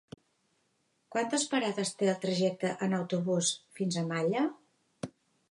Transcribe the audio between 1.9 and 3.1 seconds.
té el trajecte en